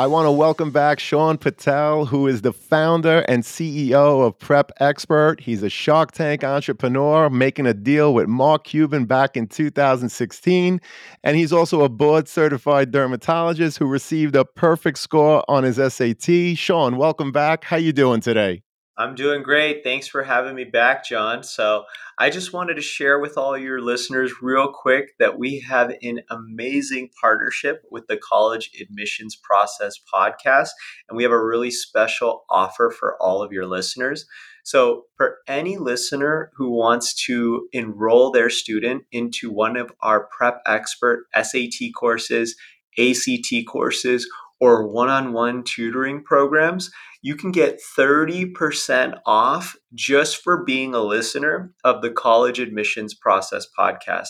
[0.00, 4.70] I want to welcome back Shaan Patel, who is the founder and CEO of Prep
[4.78, 5.40] Expert.
[5.40, 10.80] He's a Shark Tank entrepreneur making a deal with Mark Cuban back in 2016.
[11.24, 16.56] And he's also a board certified dermatologist who received a perfect score on his SAT.
[16.56, 17.64] Sean, welcome back.
[17.64, 18.62] How you doing today?
[18.98, 19.84] I'm doing great.
[19.84, 21.44] Thanks for having me back, John.
[21.44, 21.84] So,
[22.18, 26.22] I just wanted to share with all your listeners, real quick, that we have an
[26.30, 30.70] amazing partnership with the College Admissions Process podcast,
[31.08, 34.26] and we have a really special offer for all of your listeners.
[34.64, 40.60] So, for any listener who wants to enroll their student into one of our Prep
[40.66, 42.56] Expert SAT courses,
[42.98, 44.28] ACT courses,
[44.60, 46.90] or one on one tutoring programs,
[47.22, 53.66] you can get 30% off just for being a listener of the College Admissions Process
[53.78, 54.28] podcast.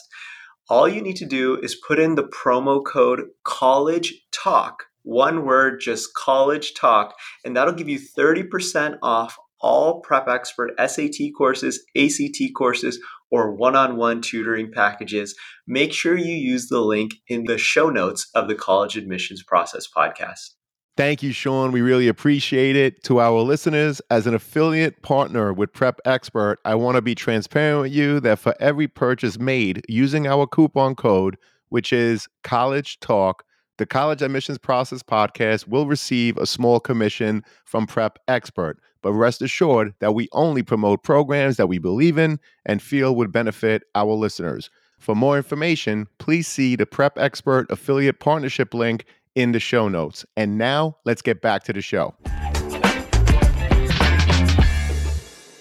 [0.70, 5.80] All you need to do is put in the promo code College Talk, one word,
[5.80, 12.55] just College Talk, and that'll give you 30% off all Prep Expert SAT courses, ACT
[12.55, 13.00] courses,
[13.31, 15.34] or one on one tutoring packages.
[15.67, 19.87] Make sure you use the link in the show notes of the College Admissions Process
[19.87, 20.51] podcast.
[20.97, 21.71] Thank you, Shaan.
[21.71, 23.05] We really appreciate it.
[23.05, 27.83] To our listeners, as an affiliate partner with Prep Expert, I want to be transparent
[27.83, 31.37] with you that for every purchase made using our coupon code,
[31.69, 33.45] which is College Talk,
[33.79, 38.81] the College Admissions Process podcast will receive a small commission from Prep Expert.
[39.03, 43.31] But rest assured that we only promote programs that we believe in and feel would
[43.31, 44.69] benefit our listeners.
[44.99, 49.05] For more information, please see the Prep Expert affiliate partnership link
[49.37, 50.27] in the show notes.
[50.37, 52.17] And now let's get back to the show.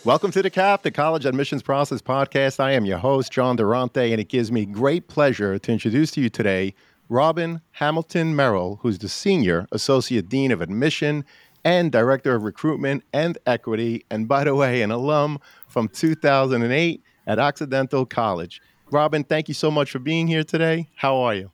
[0.04, 2.60] Welcome to the CAP, the College Admissions Process Podcast.
[2.60, 6.22] I am your host, John Durante, and it gives me great pleasure to introduce to
[6.22, 6.74] you today
[7.10, 11.24] Robin Hamilton Merrill, who's the Senior Associate Dean of Admission
[11.64, 17.40] and Director of Recruitment and Equity, and by the way, an alum from 2008 at
[17.40, 18.62] Occidental College.
[18.92, 20.88] Robin, thank you so much for being here today.
[20.96, 21.52] How are you?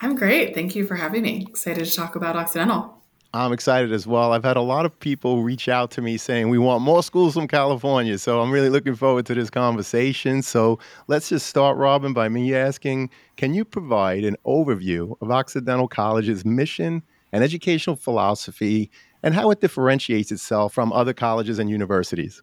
[0.00, 0.54] I'm great.
[0.54, 1.46] Thank you for having me.
[1.48, 3.02] Excited to talk about Occidental.
[3.34, 4.32] I'm excited as well.
[4.32, 7.34] I've had a lot of people reach out to me saying we want more schools
[7.34, 8.18] from California.
[8.18, 10.42] So I'm really looking forward to this conversation.
[10.42, 15.88] So let's just start, Robin, by me asking Can you provide an overview of Occidental
[15.88, 18.90] College's mission and educational philosophy
[19.22, 22.42] and how it differentiates itself from other colleges and universities?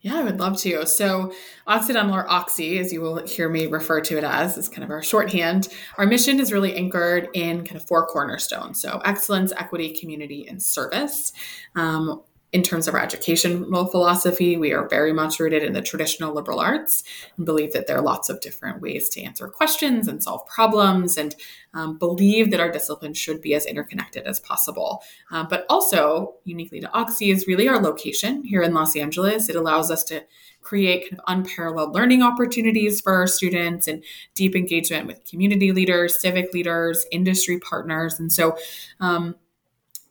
[0.00, 0.86] Yeah, I would love to.
[0.86, 1.32] So,
[1.66, 4.90] Occidental or Oxy, as you will hear me refer to it as, is kind of
[4.90, 5.68] our shorthand.
[5.98, 8.80] Our mission is really anchored in kind of four cornerstones.
[8.80, 11.32] So, excellence, equity, community, and service.
[11.74, 12.22] Um,
[12.56, 16.58] in terms of our educational philosophy, we are very much rooted in the traditional liberal
[16.58, 17.04] arts
[17.36, 21.18] and believe that there are lots of different ways to answer questions and solve problems,
[21.18, 21.36] and
[21.74, 25.02] um, believe that our disciplines should be as interconnected as possible.
[25.30, 29.50] Uh, but also, uniquely to Oxy, is really our location here in Los Angeles.
[29.50, 30.24] It allows us to
[30.62, 34.02] create kind of unparalleled learning opportunities for our students and
[34.34, 38.18] deep engagement with community leaders, civic leaders, industry partners.
[38.18, 38.56] And so,
[38.98, 39.34] um,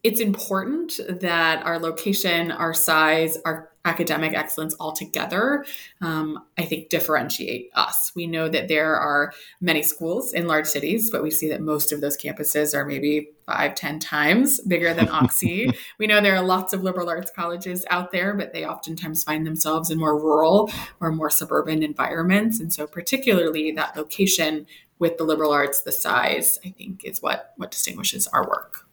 [0.05, 5.65] it's important that our location, our size, our academic excellence all together,
[5.99, 8.11] um, I think, differentiate us.
[8.15, 11.91] We know that there are many schools in large cities, but we see that most
[11.91, 15.73] of those campuses are maybe five, ten times bigger than Oxy.
[15.97, 19.43] we know there are lots of liberal arts colleges out there, but they oftentimes find
[19.43, 22.59] themselves in more rural or more suburban environments.
[22.59, 24.67] And so, particularly that location
[24.99, 28.84] with the liberal arts, the size, I think, is what, what distinguishes our work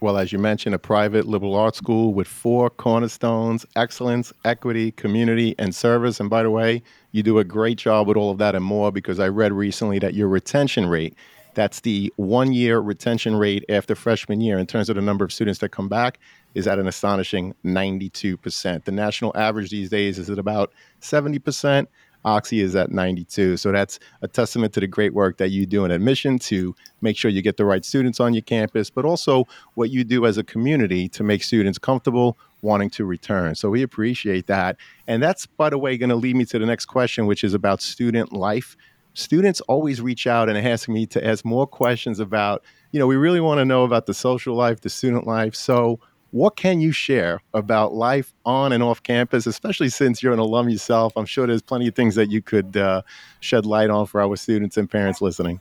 [0.00, 5.54] well, as you mentioned, a private liberal arts school with four cornerstones excellence, equity, community,
[5.58, 6.20] and service.
[6.20, 8.92] And by the way, you do a great job with all of that and more
[8.92, 11.14] because I read recently that your retention rate,
[11.54, 15.32] that's the one year retention rate after freshman year in terms of the number of
[15.32, 16.18] students that come back,
[16.54, 18.84] is at an astonishing 92%.
[18.84, 21.86] The national average these days is at about 70%.
[22.26, 23.56] Oxy is at 92.
[23.56, 27.16] So that's a testament to the great work that you do in admission to make
[27.16, 30.36] sure you get the right students on your campus, but also what you do as
[30.36, 33.54] a community to make students comfortable wanting to return.
[33.54, 34.76] So we appreciate that.
[35.06, 37.54] And that's, by the way, going to lead me to the next question, which is
[37.54, 38.76] about student life.
[39.14, 43.16] Students always reach out and ask me to ask more questions about, you know, we
[43.16, 45.54] really want to know about the social life, the student life.
[45.54, 46.00] So
[46.30, 50.68] what can you share about life on and off campus, especially since you're an alum
[50.68, 51.12] yourself?
[51.16, 53.02] I'm sure there's plenty of things that you could uh,
[53.40, 55.60] shed light on for our students and parents listening.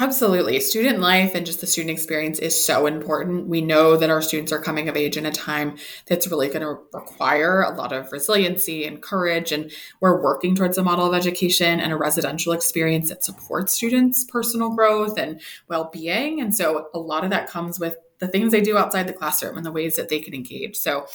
[0.00, 0.60] Absolutely.
[0.60, 3.48] Student life and just the student experience is so important.
[3.48, 5.76] We know that our students are coming of age in a time
[6.06, 9.50] that's really going to require a lot of resiliency and courage.
[9.50, 14.24] And we're working towards a model of education and a residential experience that supports students'
[14.24, 16.40] personal growth and well being.
[16.40, 19.56] And so a lot of that comes with the things they do outside the classroom
[19.56, 20.76] and the ways that they can engage.
[20.76, 21.06] So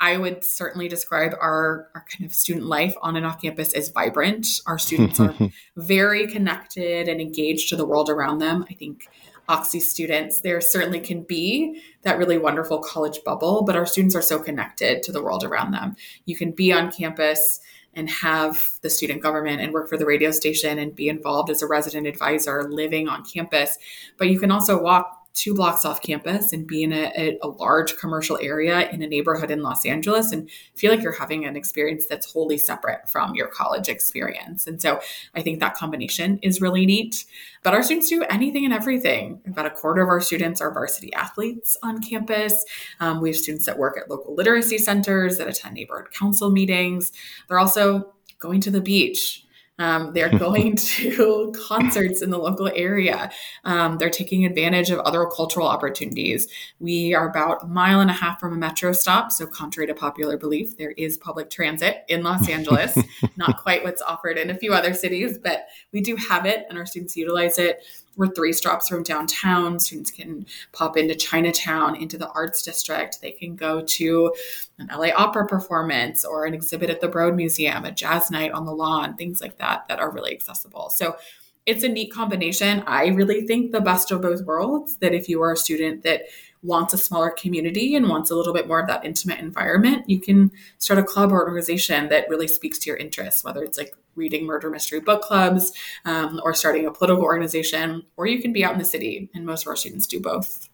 [0.00, 3.88] I would certainly describe our, our kind of student life on and off campus as
[3.90, 4.60] vibrant.
[4.66, 5.34] Our students are
[5.76, 8.64] very connected and engaged to the world around them.
[8.68, 9.08] I think
[9.48, 14.22] Oxy students, there certainly can be that really wonderful college bubble, but our students are
[14.22, 15.96] so connected to the world around them.
[16.24, 17.60] You can be on campus
[17.94, 21.60] and have the student government and work for the radio station and be involved as
[21.60, 23.78] a resident advisor living on campus,
[24.16, 27.96] but you can also walk two blocks off campus and be in a, a, large
[27.96, 32.06] commercial area in a neighborhood in Los Angeles and feel like you're having an experience
[32.06, 34.66] that's wholly separate from your college experience.
[34.66, 35.00] And so
[35.34, 37.24] I think that combination is really neat.
[37.62, 39.40] But our students do anything and everything.
[39.46, 42.64] About a quarter of our students are varsity athletes on campus.
[43.00, 47.12] Um, we have students that work at local literacy centers, that attend neighborhood council meetings.
[47.48, 49.46] They're also going to the beach
[49.78, 53.30] um, they're going to concerts in the local area.
[53.64, 56.48] Um, they're taking advantage of other cultural opportunities.
[56.78, 59.32] We are about a mile and a half from a metro stop.
[59.32, 62.98] So, contrary to popular belief, there is public transit in Los Angeles.
[63.36, 66.78] Not quite what's offered in a few other cities, but we do have it and
[66.78, 67.84] our students utilize it.
[68.16, 69.80] We're three stops from downtown.
[69.80, 73.20] Students can pop into Chinatown, into the Arts District.
[73.20, 74.34] They can go to
[74.78, 78.66] an LA opera performance or an exhibit at the Broad Museum, a jazz night on
[78.66, 80.90] the lawn, things like that that are really accessible.
[80.90, 81.16] So
[81.64, 82.82] it's a neat combination.
[82.86, 86.22] I really think the best of both worlds that if you are a student that
[86.62, 90.20] wants a smaller community and wants a little bit more of that intimate environment, you
[90.20, 93.94] can start a club or organization that really speaks to your interests, whether it's like
[94.14, 95.72] reading murder mystery book clubs
[96.04, 99.28] um, or starting a political organization, or you can be out in the city.
[99.34, 100.68] And most of our students do both.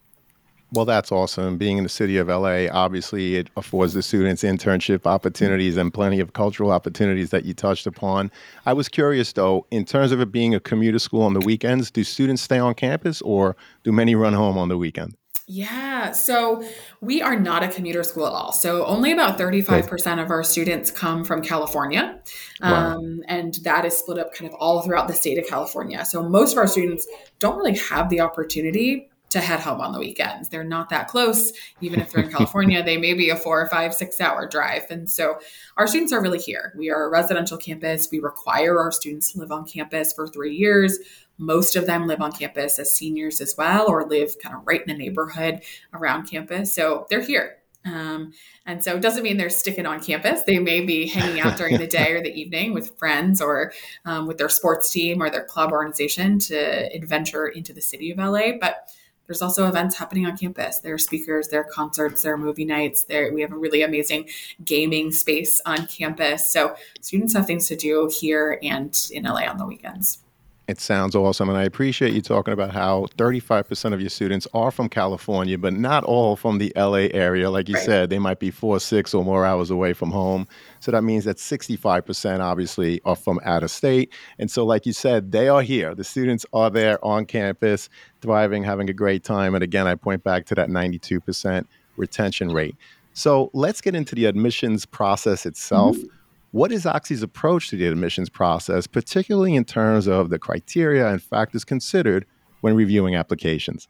[0.71, 1.57] Well, that's awesome.
[1.57, 6.21] Being in the city of LA, obviously, it affords the students internship opportunities and plenty
[6.21, 8.31] of cultural opportunities that you touched upon.
[8.67, 11.91] I was curious, though, in terms of it being a commuter school on the weekends,
[11.91, 15.17] do students stay on campus or do many run home on the weekend?
[15.51, 16.63] Yeah, so
[17.01, 18.53] we are not a commuter school at all.
[18.53, 22.21] So only about 35% of our students come from California.
[22.61, 22.99] Wow.
[22.99, 26.05] Um, and that is split up kind of all throughout the state of California.
[26.05, 27.07] So most of our students
[27.39, 30.51] don't really have the opportunity to head home on the weekends.
[30.51, 31.53] They're not that close.
[31.81, 34.85] Even if they're in California, they may be a four or five, six hour drive.
[34.91, 35.39] And so
[35.79, 36.75] our students are really here.
[36.77, 38.09] We are a residential campus.
[38.11, 40.99] We require our students to live on campus for three years.
[41.39, 44.83] Most of them live on campus as seniors as well, or live kind of right
[44.83, 45.63] in the neighborhood
[45.95, 46.73] around campus.
[46.73, 47.59] So they're here.
[47.85, 48.33] Um,
[48.67, 50.43] and so it doesn't mean they're sticking on campus.
[50.43, 53.73] They may be hanging out during the day or the evening with friends or
[54.05, 58.19] um, with their sports team or their club organization to adventure into the city of
[58.19, 58.53] LA.
[58.61, 58.89] But
[59.27, 60.79] there's also events happening on campus.
[60.79, 63.05] There are speakers, there are concerts, there are movie nights.
[63.05, 64.29] There we have a really amazing
[64.65, 66.51] gaming space on campus.
[66.51, 70.25] So students have things to do here and in LA on the weekends.
[70.69, 71.49] It sounds awesome.
[71.49, 75.73] And I appreciate you talking about how 35% of your students are from California, but
[75.73, 77.49] not all from the LA area.
[77.49, 77.85] Like you right.
[77.87, 80.47] said, they might be four, six, or more hours away from home.
[80.81, 84.13] So that means that 65% obviously are from out of state.
[84.39, 85.95] And so, like you said, they are here.
[85.95, 87.89] The students are there on campus,
[88.21, 89.55] thriving, having a great time.
[89.55, 91.65] And again, I point back to that 92%
[91.97, 92.77] retention rate.
[93.15, 95.97] So let's get into the admissions process itself.
[95.97, 96.18] Mm-hmm
[96.51, 101.23] what is Oxy's approach to the admissions process, particularly in terms of the criteria and
[101.23, 102.25] factors considered
[102.61, 103.89] when reviewing applications?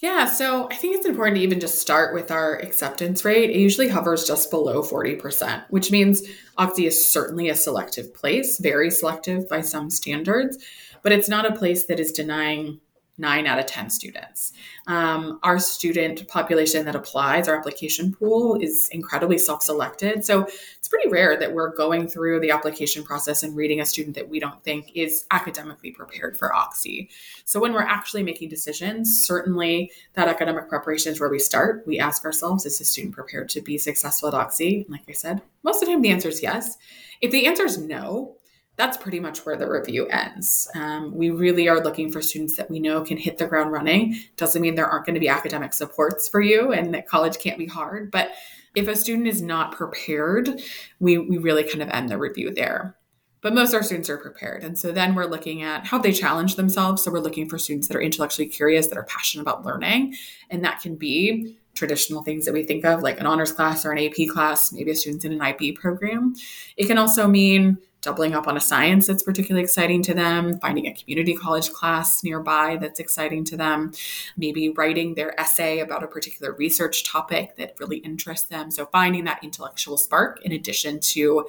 [0.00, 3.50] Yeah, so I think it's important to even just start with our acceptance rate.
[3.50, 6.22] It usually hovers just below 40%, which means
[6.56, 10.56] Oxy is certainly a selective place, very selective by some standards,
[11.02, 12.80] but it's not a place that is denying
[13.20, 14.52] nine out of 10 students.
[14.86, 20.24] Um, our student population that applies, our application pool, is incredibly self selected.
[20.24, 20.46] So
[20.78, 24.28] it's pretty rare that we're going through the application process and reading a student that
[24.28, 27.10] we don't think is academically prepared for Oxy.
[27.44, 31.84] So when we're actually making decisions, certainly that academic preparation is where we start.
[31.86, 34.82] We ask ourselves, is the student prepared to be successful at Oxy?
[34.82, 36.78] And like I said, most of the time the answer is yes.
[37.20, 38.36] If the answer is no,
[38.80, 40.66] that's pretty much where the review ends.
[40.74, 44.18] Um, we really are looking for students that we know can hit the ground running.
[44.38, 47.58] Doesn't mean there aren't going to be academic supports for you and that college can't
[47.58, 48.10] be hard.
[48.10, 48.30] But
[48.74, 50.62] if a student is not prepared,
[50.98, 52.96] we, we really kind of end the review there.
[53.42, 54.64] But most of our students are prepared.
[54.64, 57.04] And so then we're looking at how they challenge themselves.
[57.04, 60.14] So we're looking for students that are intellectually curious, that are passionate about learning.
[60.48, 63.92] And that can be traditional things that we think of, like an honors class or
[63.92, 66.34] an AP class, maybe a student's in an IB program.
[66.78, 70.86] It can also mean doubling up on a science that's particularly exciting to them, finding
[70.86, 73.92] a community college class nearby that's exciting to them,
[74.36, 78.70] maybe writing their essay about a particular research topic that really interests them.
[78.70, 81.46] So finding that intellectual spark in addition to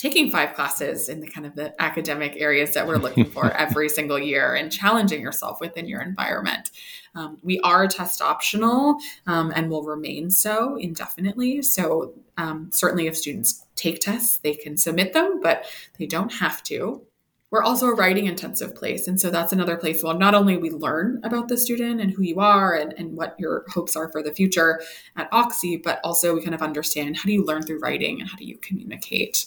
[0.00, 3.86] taking five classes in the kind of the academic areas that we're looking for every
[3.86, 6.70] single year and challenging yourself within your environment.
[7.14, 11.60] Um, we are test optional um, and will remain so indefinitely.
[11.60, 15.66] So, um, certainly, if students take tests, they can submit them, but
[15.98, 17.02] they don't have to.
[17.50, 19.06] We're also a writing intensive place.
[19.08, 22.22] And so that's another place where not only we learn about the student and who
[22.22, 24.80] you are and, and what your hopes are for the future
[25.16, 28.30] at Oxy, but also we kind of understand how do you learn through writing and
[28.30, 29.46] how do you communicate.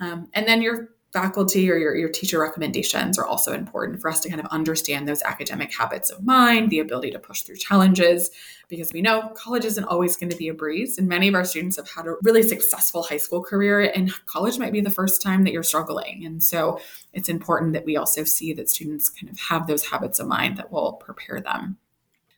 [0.00, 4.18] Um, and then your faculty or your, your teacher recommendations are also important for us
[4.18, 8.30] to kind of understand those academic habits of mind, the ability to push through challenges,
[8.68, 10.98] because we know college isn't always going to be a breeze.
[10.98, 14.58] And many of our students have had a really successful high school career, and college
[14.58, 16.26] might be the first time that you're struggling.
[16.26, 16.80] And so
[17.12, 20.56] it's important that we also see that students kind of have those habits of mind
[20.56, 21.78] that will prepare them.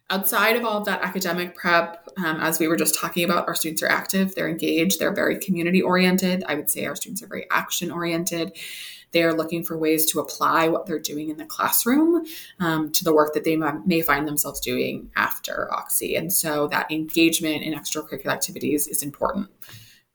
[0.08, 3.56] Outside of all of that academic prep, um, as we were just talking about, our
[3.56, 6.44] students are active, they're engaged, they're very community oriented.
[6.46, 8.56] I would say our students are very action oriented.
[9.10, 12.24] They are looking for ways to apply what they're doing in the classroom
[12.60, 16.14] um, to the work that they may find themselves doing after Oxy.
[16.14, 19.48] And so that engagement in extracurricular activities is important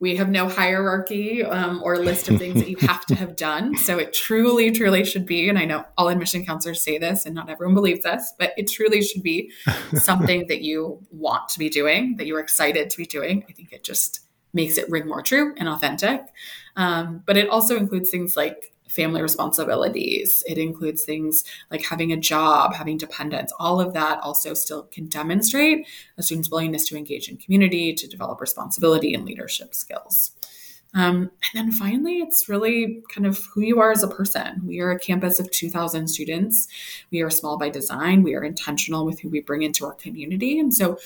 [0.01, 3.75] we have no hierarchy um, or list of things that you have to have done.
[3.91, 7.35] So it truly, truly should be, and I know all admission counselors say this, and
[7.35, 9.51] not everyone believes this, but it truly should be
[9.95, 13.43] something that you want to be doing, that you're excited to be doing.
[13.49, 14.21] I think it just
[14.53, 16.21] makes it ring more true and authentic.
[16.75, 20.43] Um, but it also includes things like family responsibilities.
[20.47, 23.53] It includes things like having a job, having dependents.
[23.57, 28.07] All of that also still can demonstrate a student's willingness to engage in community, to
[28.07, 30.31] develop responsibility and leadership skills.
[30.93, 34.61] Um, and then finally, it's really kind of who you are as a person.
[34.65, 36.67] We are a campus of 2,000 students.
[37.11, 38.23] We are small by design.
[38.23, 40.59] We are intentional with who we bring into our community.
[40.59, 40.97] And so,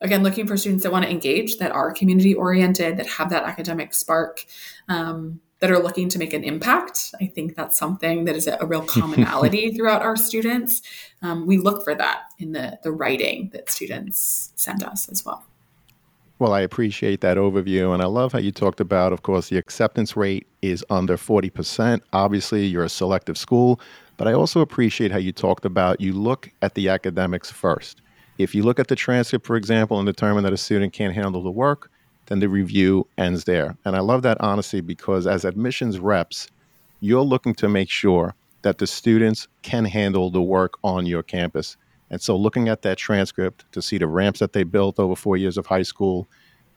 [0.00, 3.44] again, looking for students that want to engage, that are community oriented, that have that
[3.44, 4.46] academic spark.
[4.88, 7.14] Um, that are looking to make an impact.
[7.20, 10.82] I think that's something that is a, a real commonality throughout our students.
[11.22, 15.44] Um, we look for that in the, the writing that students send us as well.
[16.38, 17.92] Well, I appreciate that overview.
[17.92, 22.00] And I love how you talked about, of course, the acceptance rate is under 40%.
[22.14, 23.78] Obviously, you're a selective school,
[24.16, 28.00] but I also appreciate how you talked about you look at the academics first.
[28.38, 31.42] If you look at the transcript, for example, and determine that a student can't handle
[31.42, 31.90] the work,
[32.30, 33.76] then the review ends there.
[33.84, 36.48] And I love that honesty because as admissions reps,
[37.00, 41.76] you're looking to make sure that the students can handle the work on your campus.
[42.08, 45.36] And so looking at that transcript to see the ramps that they built over four
[45.36, 46.28] years of high school,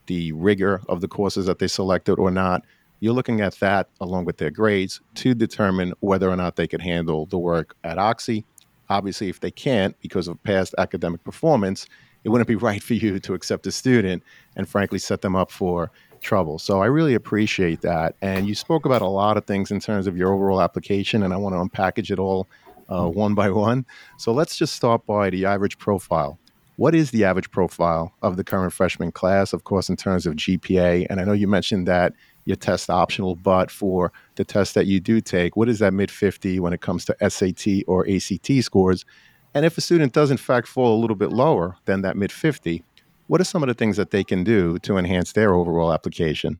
[0.07, 2.63] the rigor of the courses that they selected or not,
[2.99, 6.79] you're looking at that along with their grades to determine whether or not they can
[6.79, 8.43] handle the work at Oxy.
[8.89, 11.85] Obviously, if they can't because of past academic performance,
[12.23, 14.23] it wouldn't be right for you to accept a student
[14.55, 16.57] and frankly set them up for trouble.
[16.57, 18.15] So I really appreciate that.
[18.21, 21.33] And you spoke about a lot of things in terms of your overall application, and
[21.33, 22.47] I want to unpackage it all
[22.89, 23.85] uh, one by one.
[24.17, 26.39] So let's just start by the average profile.
[26.77, 30.35] What is the average profile of the current freshman class, of course, in terms of
[30.35, 31.05] GPA?
[31.09, 32.13] And I know you mentioned that
[32.45, 36.09] your test optional, but for the test that you do take, what is that mid
[36.09, 39.05] 50 when it comes to SAT or ACT scores?
[39.53, 42.31] And if a student does, in fact, fall a little bit lower than that mid
[42.31, 42.83] 50,
[43.27, 46.59] what are some of the things that they can do to enhance their overall application?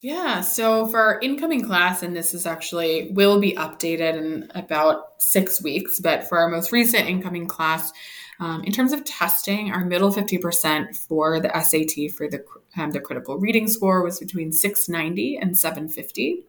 [0.00, 5.22] Yeah, so for our incoming class, and this is actually will be updated in about
[5.22, 7.92] six weeks, but for our most recent incoming class,
[8.40, 12.44] um, in terms of testing, our middle 50% for the SAT for the,
[12.76, 16.42] um, the critical reading score was between 690 and 750.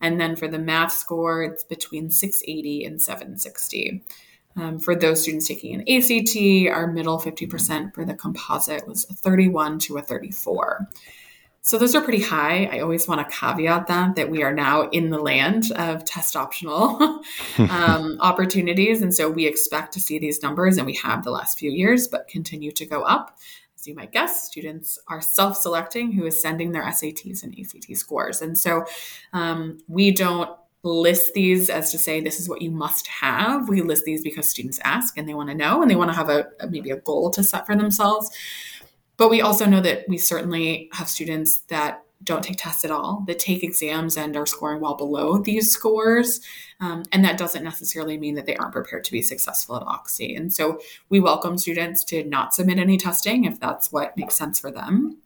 [0.00, 4.04] And then for the math score, it's between 680 and 760.
[4.58, 6.36] Um, for those students taking an ACT,
[6.74, 10.88] our middle 50% for the composite was a 31 to a 34.
[11.62, 12.64] So those are pretty high.
[12.72, 16.34] I always want to caveat that that we are now in the land of test
[16.34, 17.22] optional
[17.58, 21.58] um, opportunities, and so we expect to see these numbers, and we have the last
[21.58, 23.36] few years, but continue to go up.
[23.76, 28.40] As you might guess, students are self-selecting who is sending their SATs and ACT scores,
[28.40, 28.86] and so
[29.34, 30.50] um, we don't
[30.88, 33.68] list these as to say this is what you must have.
[33.68, 36.16] We list these because students ask and they want to know and they want to
[36.16, 38.30] have a, a, maybe a goal to set for themselves.
[39.16, 43.24] But we also know that we certainly have students that don't take tests at all,
[43.26, 46.40] that take exams and are scoring well below these scores.
[46.80, 50.34] Um, and that doesn't necessarily mean that they aren't prepared to be successful at Oxy.
[50.34, 54.58] And so we welcome students to not submit any testing if that's what makes sense
[54.58, 55.18] for them.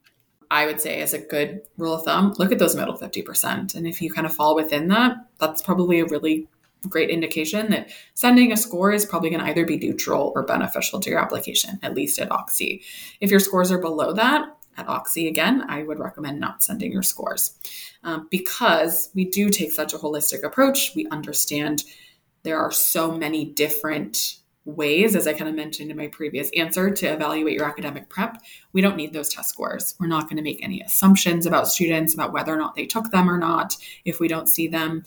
[0.53, 3.75] I would say, as a good rule of thumb, look at those middle 50%.
[3.75, 6.47] And if you kind of fall within that, that's probably a really
[6.91, 11.01] great indication that sending a score is probably going to either be neutral or beneficial
[11.01, 12.83] to your application, at least at Oxy.
[13.19, 14.45] If your scores are below that,
[14.77, 17.55] at Oxy, again, I would recommend not sending your scores
[18.05, 20.93] um, because we do take such a holistic approach.
[20.95, 21.85] We understand
[22.43, 26.91] there are so many different ways, as I kind of mentioned in my previous answer,
[26.91, 28.41] to evaluate your academic prep.
[28.73, 29.95] We don't need those test scores.
[29.99, 33.11] We're not going to make any assumptions about students, about whether or not they took
[33.11, 35.05] them or not, if we don't see them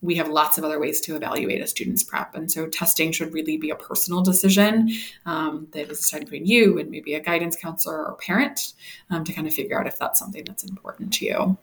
[0.00, 2.34] we have lots of other ways to evaluate a student's prep.
[2.34, 4.90] And so testing should really be a personal decision
[5.26, 8.74] um, that is decided between you and maybe a guidance counselor or parent
[9.10, 11.58] um, to kind of figure out if that's something that's important to you.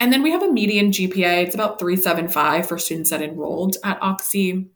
[0.00, 1.44] And then we have a median GPA.
[1.44, 4.66] It's about 375 for students that enrolled at Oxy.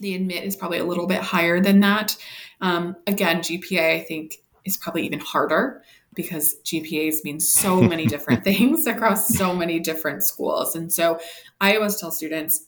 [0.00, 2.16] The admit is probably a little bit higher than that.
[2.60, 5.82] Um, again, GPA, I think, is probably even harder
[6.14, 10.76] because GPAs mean so many different things across so many different schools.
[10.76, 11.18] And so
[11.60, 12.66] I always tell students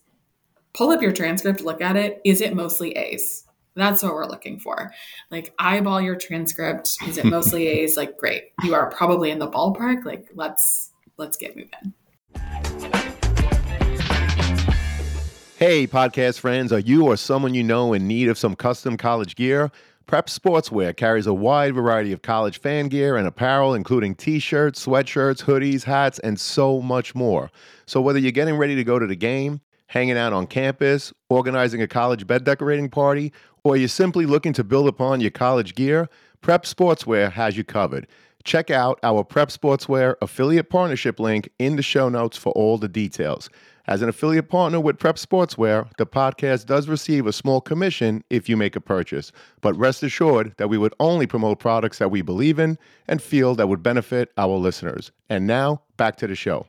[0.72, 2.20] pull up your transcript, look at it.
[2.25, 3.44] Is it mostly A's?
[3.75, 4.92] That's what we're looking for.
[5.30, 6.96] Like eyeball your transcript.
[7.06, 7.96] Is it mostly A's?
[7.96, 8.52] Like great.
[8.62, 10.04] You are probably in the ballpark.
[10.04, 11.94] Like let's let's get moving.
[15.61, 19.37] Hey, podcast friends, are you or someone you know in need of some custom college
[19.37, 19.71] gear?
[20.07, 24.87] Prep Sportswear carries a wide variety of college fan gear and apparel, including t shirts,
[24.87, 27.50] sweatshirts, hoodies, hats, and so much more.
[27.85, 31.83] So, whether you're getting ready to go to the game, hanging out on campus, organizing
[31.83, 33.31] a college bed decorating party,
[33.62, 36.09] or you're simply looking to build upon your college gear,
[36.40, 38.07] Prep Sportswear has you covered.
[38.45, 42.88] Check out our Prep Sportswear affiliate partnership link in the show notes for all the
[42.88, 43.50] details.
[43.90, 48.49] As an affiliate partner with Prep Sportswear, the podcast does receive a small commission if
[48.49, 49.32] you make a purchase.
[49.62, 52.78] But rest assured that we would only promote products that we believe in
[53.09, 55.11] and feel that would benefit our listeners.
[55.28, 56.68] And now, back to the show.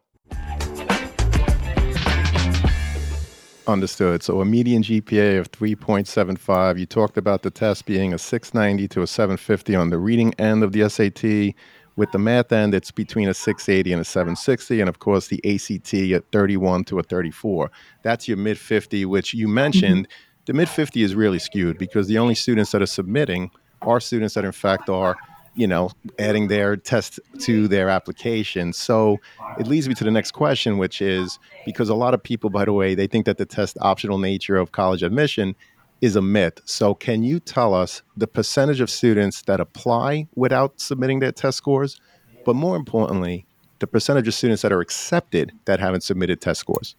[3.68, 4.24] Understood.
[4.24, 6.80] So a median GPA of 3.75.
[6.80, 10.64] You talked about the test being a 690 to a 750 on the reading end
[10.64, 11.54] of the SAT
[11.96, 15.42] with the math end, it's between a 680 and a 760, and of course the
[15.46, 17.72] ACT at 31 to a 34.
[18.04, 20.08] That's your mid 50, which you mentioned.
[20.08, 20.46] Mm-hmm.
[20.46, 24.34] The mid 50 is really skewed because the only students that are submitting are students
[24.36, 25.18] that, in fact, are
[25.56, 28.74] you know adding their test to their application.
[28.74, 29.18] So
[29.60, 32.66] it leads me to the next question, which is because a lot of people, by
[32.66, 35.56] the way, they think that the test optional nature of college admission
[36.02, 36.60] is a myth.
[36.66, 41.58] So, can you tell us the percentage of students that apply without submitting their test
[41.58, 42.00] scores?
[42.44, 43.46] But more importantly,
[43.80, 46.96] the percentage of students that are accepted that haven't submitted test scores?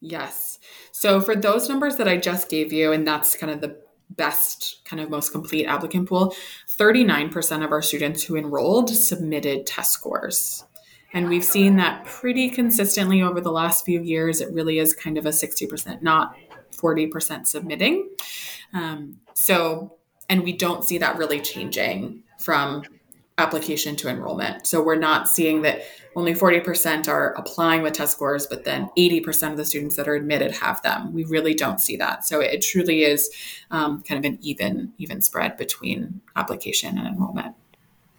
[0.00, 0.58] Yes.
[0.92, 3.76] So, for those numbers that I just gave you, and that's kind of the
[4.10, 6.34] best, kind of most complete applicant pool,
[6.68, 10.64] 39% of our students who enrolled submitted test scores.
[11.14, 14.40] And we've seen that pretty consistently over the last few years.
[14.40, 16.36] It really is kind of a 60%, not
[16.84, 18.10] 40% submitting.
[18.74, 19.96] Um, so,
[20.28, 22.82] and we don't see that really changing from
[23.38, 24.66] application to enrollment.
[24.66, 25.82] So we're not seeing that
[26.14, 30.14] only 40% are applying with test scores, but then 80% of the students that are
[30.14, 31.12] admitted have them.
[31.12, 32.24] We really don't see that.
[32.24, 33.30] So it truly is
[33.72, 37.56] um, kind of an even even spread between application and enrollment.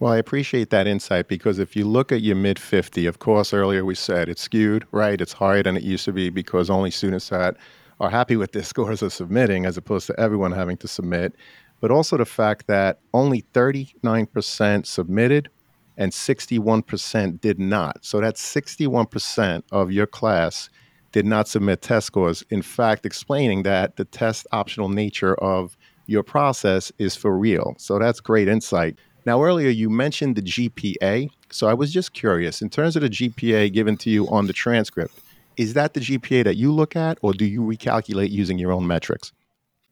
[0.02, 3.54] Well, I appreciate that insight because if you look at your mid 50, of course,
[3.54, 5.22] earlier we said it's skewed, right?
[5.22, 7.56] It's higher than it used to be because only students that
[8.00, 11.36] are happy with their scores of submitting as opposed to everyone having to submit,
[11.80, 15.50] but also the fact that only 39% submitted
[15.98, 18.04] and 61% did not.
[18.04, 20.70] So that's 61% of your class
[21.12, 22.44] did not submit test scores.
[22.50, 25.78] In fact, explaining that the test optional nature of
[26.08, 27.76] your process is for real.
[27.78, 29.00] So that's great insight.
[29.26, 31.30] Now, earlier you mentioned the GPA.
[31.50, 34.54] So I was just curious in terms of the GPA given to you on the
[34.54, 35.18] transcript,
[35.58, 38.88] is that the GPA that you look at, or do you recalculate using your own
[38.88, 39.32] metrics?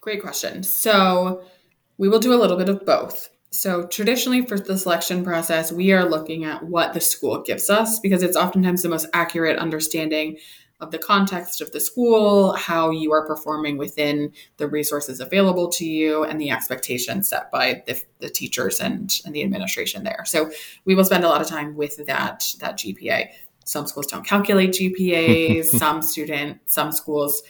[0.02, 0.64] Great question.
[0.64, 1.44] So
[1.98, 3.30] we will do a little bit of both.
[3.52, 8.00] So traditionally for the selection process, we are looking at what the school gives us
[8.00, 10.38] because it's oftentimes the most accurate understanding
[10.84, 15.86] of the context of the school, how you are performing within the resources available to
[15.86, 20.24] you, and the expectations set by the, the teachers and, and the administration there.
[20.26, 20.52] So
[20.86, 23.30] we will spend a lot of time with that, that GPA.
[23.64, 25.66] Some schools don't calculate GPAs.
[25.80, 27.44] some student, some schools,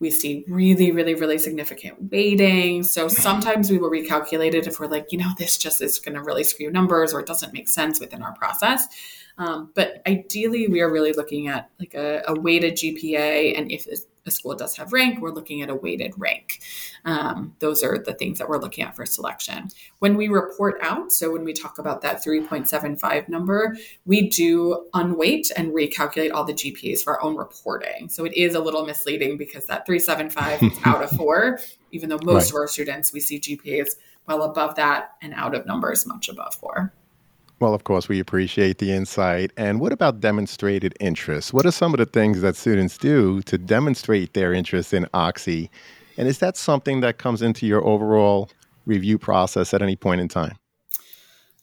[0.00, 2.82] we see really, really, really significant weighting.
[2.82, 6.14] So sometimes we will recalculate it if we're like, you know, this just is going
[6.14, 8.88] to really skew numbers or it doesn't make sense within our process.
[9.36, 13.86] Um, but ideally, we are really looking at like a, a weighted GPA, and if
[14.26, 16.60] a school does have rank, we're looking at a weighted rank.
[17.04, 19.68] Um, those are the things that we're looking at for selection.
[19.98, 25.50] When we report out, so when we talk about that 3.75 number, we do unweight
[25.56, 28.08] and recalculate all the GPAs for our own reporting.
[28.08, 31.60] So it is a little misleading because that 375 is out of four,
[31.92, 32.50] even though most right.
[32.50, 33.92] of our students, we see GPAs
[34.26, 36.92] well above that and out of numbers much above four.
[37.60, 39.52] Well, of course, we appreciate the insight.
[39.58, 41.52] And what about demonstrated interest?
[41.52, 45.70] What are some of the things that students do to demonstrate their interest in Oxy?
[46.16, 48.50] And is that something that comes into your overall
[48.86, 50.56] review process at any point in time?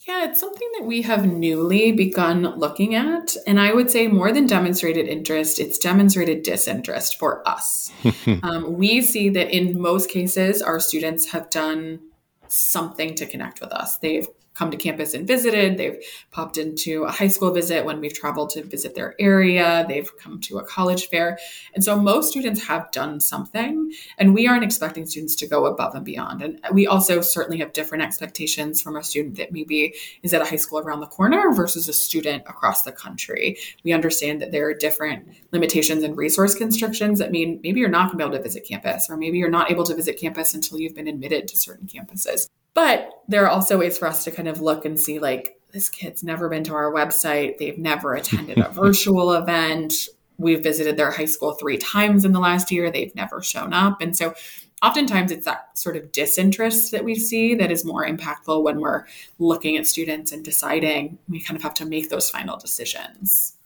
[0.07, 3.35] Yeah, it's something that we have newly begun looking at.
[3.47, 7.91] And I would say more than demonstrated interest, it's demonstrated disinterest for us.
[8.43, 11.99] um, we see that in most cases, our students have done
[12.47, 13.97] something to connect with us.
[13.97, 15.77] They've come to campus and visited.
[15.77, 19.85] They've popped into a high school visit when we've traveled to visit their area.
[19.87, 21.37] They've come to a college fair.
[21.75, 25.93] And so most students have done something, and we aren't expecting students to go above
[25.93, 26.41] and beyond.
[26.41, 29.93] And we also certainly have different expectations from a student that maybe
[30.23, 33.57] is at a high school around the corner versus a student across the country.
[33.83, 38.07] We understand that there are different limitations and resource constrictions that mean maybe you're not
[38.07, 40.53] going to be able to visit campus, or maybe you're not able to visit campus
[40.53, 42.47] until you've been admitted to certain campuses.
[42.77, 45.89] But there are also ways for us to kind of look and see like, this
[45.89, 49.95] kid's never been to our website, they've never attended a virtual event.
[50.37, 53.99] We've visited their high school three times in the last year, they've never shown up.
[53.99, 54.35] And so
[54.83, 59.05] oftentimes it's that sort of disinterest that we see that is more impactful when we're
[59.39, 63.56] looking at students and deciding we kind of have to make those final decisions.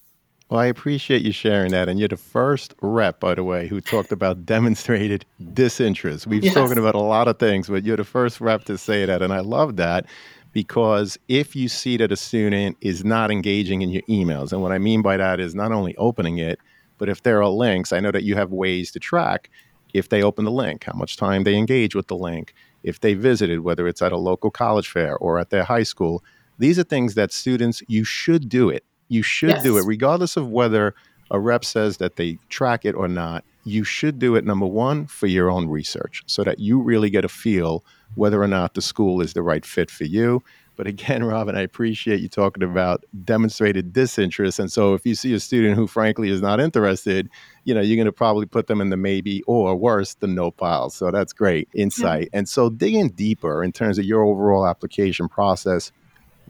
[0.52, 1.88] Well, I appreciate you sharing that.
[1.88, 6.28] And you're the first rep, by the way, who talked about demonstrated disinterest.
[6.28, 6.52] We've yes.
[6.52, 9.22] spoken about a lot of things, but you're the first rep to say that.
[9.22, 10.08] And I love that
[10.52, 14.74] because if you see that a student is not engaging in your emails, and what
[14.74, 16.60] I mean by that is not only opening it,
[16.98, 19.50] but if there are links, I know that you have ways to track
[19.94, 23.14] if they open the link, how much time they engage with the link, if they
[23.14, 26.22] visited, whether it's at a local college fair or at their high school.
[26.60, 29.64] These are things that students, you should do it you should yes.
[29.64, 30.96] do it, regardless of whether
[31.32, 33.44] a rep says that they track it or not.
[33.64, 37.26] You should do it, number one, for your own research so that you really get
[37.26, 37.84] a feel
[38.16, 40.44] whether or not the school is the right fit for you.
[40.78, 44.60] But again, Robin, I appreciate you talking about demonstrated disinterest.
[44.60, 47.30] And so if you see a student who frankly is not interested,
[47.66, 50.52] you know, you're going to probably put them in the maybe or worse, the no
[50.52, 50.90] pile.
[50.90, 52.28] So that's great insight.
[52.28, 52.38] Mm-hmm.
[52.38, 55.92] And so digging deeper in terms of your overall application process,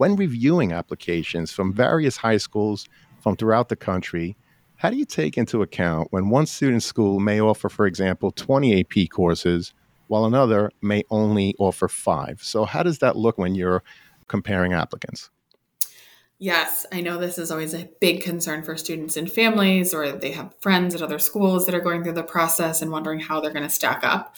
[0.01, 2.87] when reviewing applications from various high schools
[3.19, 4.35] from throughout the country,
[4.77, 8.79] how do you take into account when one student school may offer, for example, 20
[8.79, 9.75] AP courses,
[10.07, 12.41] while another may only offer five?
[12.41, 13.83] So, how does that look when you're
[14.27, 15.29] comparing applicants?
[16.39, 20.31] Yes, I know this is always a big concern for students and families, or they
[20.31, 23.53] have friends at other schools that are going through the process and wondering how they're
[23.53, 24.35] going to stack up.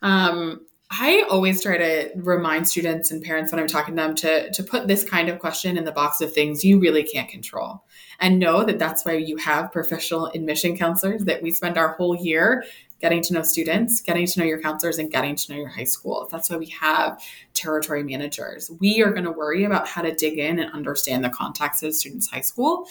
[0.00, 0.62] Um,
[0.94, 4.62] I always try to remind students and parents when I'm talking to them to, to
[4.62, 7.82] put this kind of question in the box of things you really can't control.
[8.20, 12.14] And know that that's why you have professional admission counselors, that we spend our whole
[12.14, 12.62] year
[13.00, 15.84] getting to know students, getting to know your counselors, and getting to know your high
[15.84, 16.28] school.
[16.30, 17.22] That's why we have
[17.54, 18.70] territory managers.
[18.78, 21.94] We are going to worry about how to dig in and understand the context of
[21.94, 22.86] student's high school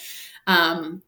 [0.47, 1.03] um,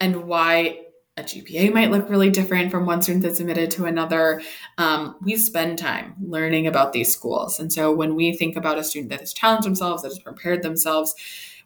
[0.00, 0.86] and why
[1.20, 4.42] a GPA might look really different from one student that's admitted to another.
[4.78, 7.60] Um, we spend time learning about these schools.
[7.60, 10.62] And so when we think about a student that has challenged themselves, that has prepared
[10.62, 11.14] themselves,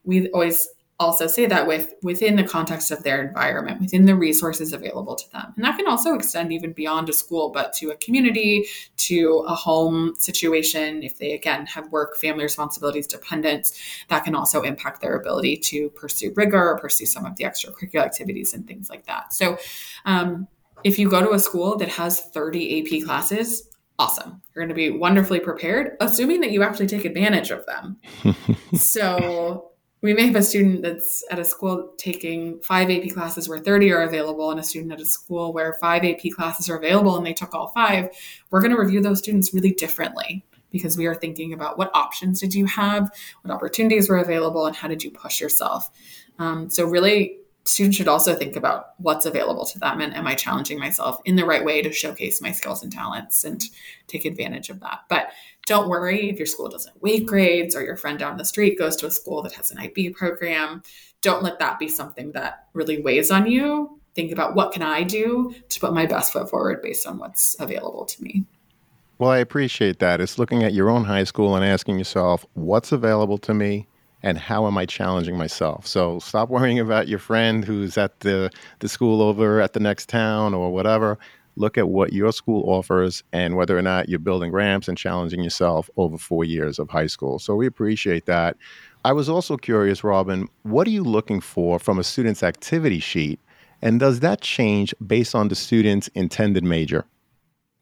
[0.05, 0.69] we always
[1.01, 5.31] also say that with within the context of their environment within the resources available to
[5.33, 8.65] them and that can also extend even beyond a school but to a community
[8.97, 13.79] to a home situation if they again have work family responsibilities dependents
[14.09, 18.05] that can also impact their ability to pursue rigor or pursue some of the extracurricular
[18.05, 19.59] activities and things like that so
[20.05, 20.47] um,
[20.85, 24.43] if you go to a school that has 30 ap classes awesome.
[24.53, 27.97] You're going to be wonderfully prepared, assuming that you actually take advantage of them.
[28.75, 29.71] so
[30.05, 33.91] we may have a student that's at a school taking five AP classes where 30
[33.91, 37.25] are available, and a student at a school where five AP classes are available and
[37.25, 38.11] they took all five.
[38.51, 42.39] We're going to review those students really differently because we are thinking about what options
[42.39, 45.91] did you have, what opportunities were available, and how did you push yourself.
[46.39, 50.35] Um, so, really, students should also think about what's available to them and am I
[50.35, 53.63] challenging myself in the right way to showcase my skills and talents and
[54.07, 55.01] take advantage of that.
[55.09, 55.29] But
[55.67, 58.97] don't worry if your school doesn't weight grades or your friend down the street goes
[58.97, 60.83] to a school that has an IB program.
[61.23, 63.99] Don't let that be something that really weighs on you.
[64.15, 67.57] Think about what can I do to put my best foot forward based on what's
[67.59, 68.45] available to me.
[69.19, 70.21] Well, I appreciate that.
[70.21, 73.87] It's looking at your own high school and asking yourself, what's available to me?
[74.25, 75.87] And how am I challenging myself?
[75.87, 80.09] So stop worrying about your friend who's at the, the school over at the next
[80.09, 81.19] town or whatever
[81.57, 85.41] look at what your school offers and whether or not you're building ramps and challenging
[85.41, 87.39] yourself over four years of high school.
[87.39, 88.57] So we appreciate that.
[89.05, 93.39] I was also curious, Robin, what are you looking for from a student's activity sheet?
[93.83, 97.05] And does that change based on the student's intended major?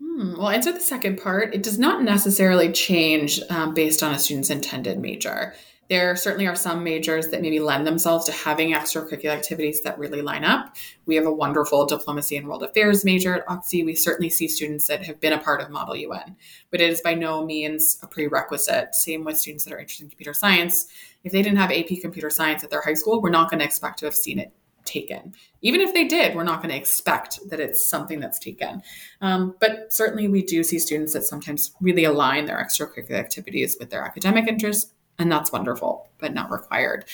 [0.03, 1.55] Hmm, well, answer the second part.
[1.55, 5.55] It does not necessarily change um, based on a student's intended major
[5.93, 10.23] there certainly are some majors that maybe lend themselves to having extracurricular activities that really
[10.23, 10.75] line up.
[11.05, 13.85] We have a wonderful diplomacy and world affairs major at Oxy.
[13.85, 16.35] We certainly see students that have been a part of Model UN,
[16.71, 18.95] but it is by no means a prerequisite.
[18.95, 20.89] Same with students that are interested in computer science.
[21.25, 23.67] If they didn't have AP computer science at their high school, we're not going to
[23.67, 24.51] expect to have seen it
[24.87, 25.35] taken.
[25.61, 28.83] Even if they did, we're not going to expect that it's something that's taken.
[29.21, 33.91] Um, but certainly, we do see students that sometimes really align their extracurricular activities with
[33.91, 37.05] their academic interests, and that's wonderful, but not required.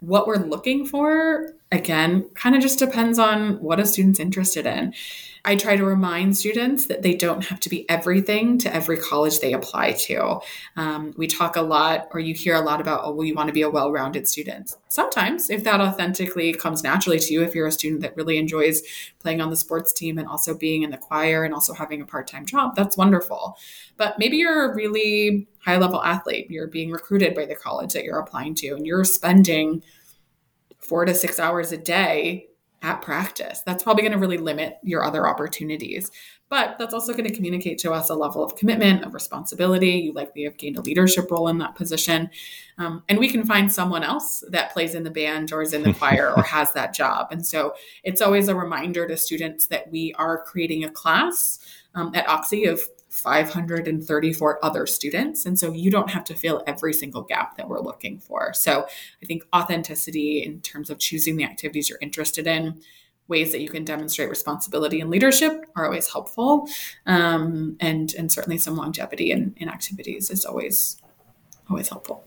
[0.00, 4.94] What we're looking for, again, kind of just depends on what a student's interested in.
[5.44, 9.40] I try to remind students that they don't have to be everything to every college
[9.40, 10.40] they apply to.
[10.76, 13.48] Um, we talk a lot, or you hear a lot about, oh, well, you want
[13.48, 14.74] to be a well rounded student.
[14.88, 18.82] Sometimes, if that authentically comes naturally to you, if you're a student that really enjoys
[19.18, 22.06] playing on the sports team and also being in the choir and also having a
[22.06, 23.56] part time job, that's wonderful.
[23.96, 28.04] But maybe you're a really high level athlete, you're being recruited by the college that
[28.04, 29.82] you're applying to, and you're spending
[30.78, 32.46] four to six hours a day
[32.82, 33.62] at practice.
[33.66, 36.10] That's probably going to really limit your other opportunities.
[36.48, 39.90] But that's also going to communicate to us a level of commitment, of responsibility.
[39.90, 42.28] You likely have gained a leadership role in that position.
[42.78, 45.82] Um, and we can find someone else that plays in the band or is in
[45.82, 47.28] the choir or has that job.
[47.30, 51.60] And so it's always a reminder to students that we are creating a class
[51.94, 55.44] um, at Oxy of 534 other students.
[55.44, 58.54] And so you don't have to fill every single gap that we're looking for.
[58.54, 58.86] So
[59.22, 62.80] I think authenticity in terms of choosing the activities you're interested in,
[63.26, 66.68] ways that you can demonstrate responsibility and leadership are always helpful.
[67.06, 70.96] Um, and, and certainly some longevity in, in activities is always,
[71.68, 72.24] always helpful.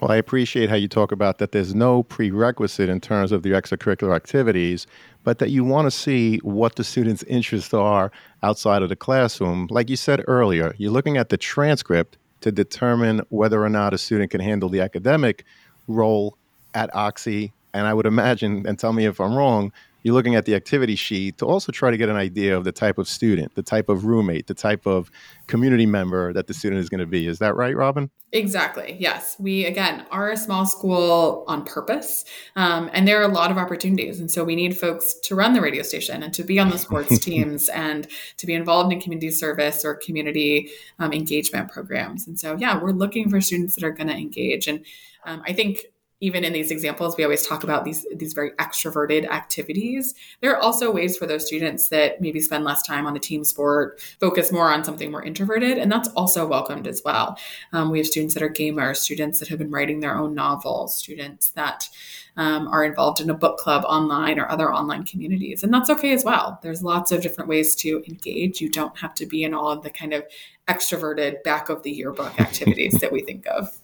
[0.00, 3.50] Well, I appreciate how you talk about that there's no prerequisite in terms of the
[3.50, 4.86] extracurricular activities,
[5.24, 9.66] but that you want to see what the students' interests are outside of the classroom.
[9.70, 13.98] Like you said earlier, you're looking at the transcript to determine whether or not a
[13.98, 15.44] student can handle the academic
[15.88, 16.36] role
[16.74, 17.52] at Oxy.
[17.72, 19.72] And I would imagine, and tell me if I'm wrong,
[20.04, 22.72] you're looking at the activity sheet to also try to get an idea of the
[22.72, 25.10] type of student, the type of roommate, the type of
[25.46, 27.26] community member that the student is going to be.
[27.26, 28.10] Is that right, Robin?
[28.32, 28.96] Exactly.
[29.00, 29.36] Yes.
[29.38, 33.56] We, again, are a small school on purpose, um, and there are a lot of
[33.56, 34.20] opportunities.
[34.20, 36.78] And so we need folks to run the radio station and to be on the
[36.78, 42.26] sports teams and to be involved in community service or community um, engagement programs.
[42.26, 44.68] And so, yeah, we're looking for students that are going to engage.
[44.68, 44.84] And
[45.24, 45.86] um, I think
[46.24, 50.14] even in these examples, we always talk about these these very extroverted activities.
[50.40, 53.44] There are also ways for those students that maybe spend less time on a team
[53.44, 57.38] sport, focus more on something more introverted, and that's also welcomed as well.
[57.74, 60.96] Um, we have students that are gamers, students that have been writing their own novels,
[60.96, 61.90] students that
[62.38, 66.14] um, are involved in a book club online or other online communities, and that's okay
[66.14, 66.58] as well.
[66.62, 68.62] There's lots of different ways to engage.
[68.62, 70.24] You don't have to be in all of the kind of
[70.68, 73.78] extroverted back of the yearbook activities that we think of.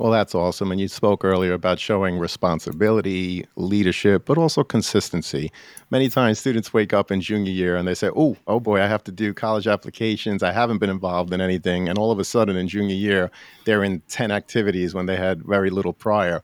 [0.00, 0.72] Well, that's awesome.
[0.72, 5.52] And you spoke earlier about showing responsibility, leadership, but also consistency.
[5.90, 8.86] Many times students wake up in junior year and they say, Oh, oh boy, I
[8.86, 10.42] have to do college applications.
[10.42, 11.86] I haven't been involved in anything.
[11.86, 13.30] And all of a sudden in junior year,
[13.66, 16.42] they're in 10 activities when they had very little prior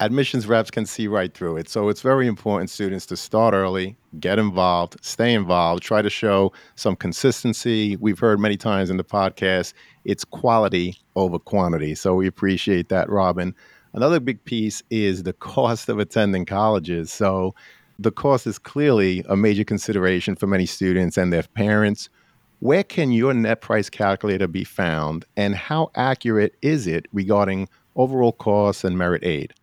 [0.00, 1.68] admissions reps can see right through it.
[1.68, 6.52] So it's very important students to start early, get involved, stay involved, try to show
[6.76, 7.96] some consistency.
[7.96, 9.72] We've heard many times in the podcast,
[10.04, 11.94] it's quality over quantity.
[11.94, 13.54] So we appreciate that, Robin.
[13.92, 17.12] Another big piece is the cost of attending colleges.
[17.12, 17.54] So
[17.98, 22.08] the cost is clearly a major consideration for many students and their parents.
[22.60, 28.32] Where can your net price calculator be found, and how accurate is it regarding overall
[28.32, 29.54] costs and merit aid?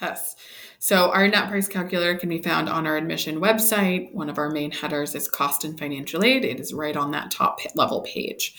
[0.00, 0.36] Yes.
[0.78, 4.12] So our net price calculator can be found on our admission website.
[4.12, 6.44] One of our main headers is cost and financial aid.
[6.44, 8.54] It is right on that top level page.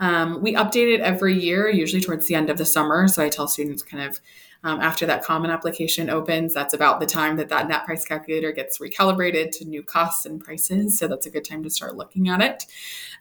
[0.00, 3.06] Um, we update it every year, usually towards the end of the summer.
[3.06, 4.20] So I tell students kind of
[4.62, 8.52] um, after that common application opens, that's about the time that that net price calculator
[8.52, 10.98] gets recalibrated to new costs and prices.
[10.98, 12.66] So that's a good time to start looking at it.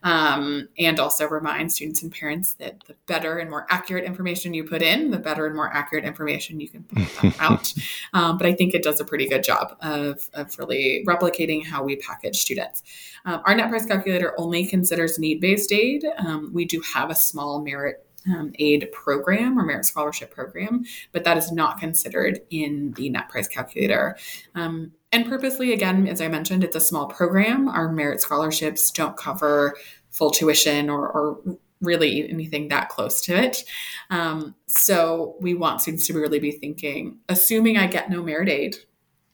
[0.03, 4.63] Um, and also remind students and parents that the better and more accurate information you
[4.63, 7.73] put in, the better and more accurate information you can put out.
[8.13, 11.83] Um, but I think it does a pretty good job of, of really replicating how
[11.83, 12.83] we package students.
[13.25, 16.05] Um, our net price calculator only considers need based aid.
[16.17, 21.23] Um, we do have a small merit um, aid program or merit scholarship program, but
[21.23, 24.17] that is not considered in the net price calculator.
[24.55, 27.67] Um, and purposely, again, as I mentioned, it's a small program.
[27.67, 29.75] Our merit scholarships don't cover
[30.11, 33.63] full tuition or, or really anything that close to it.
[34.09, 38.77] Um, so we want students to really be thinking, assuming I get no merit aid,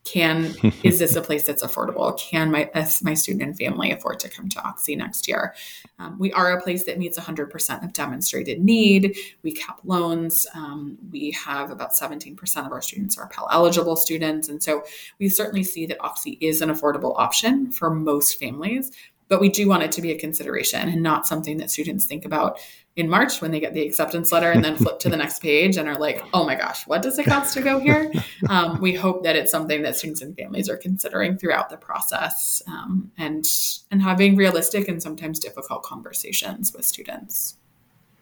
[0.06, 2.18] can is this a place that's affordable?
[2.18, 2.70] Can my
[3.04, 5.54] my student and family afford to come to oxy next year?
[6.00, 9.18] Um, we are a place that meets 100% of demonstrated need.
[9.44, 10.48] We cap loans.
[10.54, 14.48] Um, we have about 17% of our students are pell eligible students.
[14.48, 14.84] And so
[15.20, 18.92] we certainly see that oxy is an affordable option for most families
[19.28, 22.26] but we do want it to be a consideration and not something that students think
[22.26, 22.60] about
[22.96, 25.78] in March when they get the acceptance letter and then flip to the next page
[25.78, 28.12] and are like, oh my gosh, what does it cost to go here?
[28.50, 32.62] Um, we hope that it's something that students and families are considering throughout the process
[32.68, 33.46] um, and
[33.90, 37.58] and having realistic and sometimes difficult conversations with students.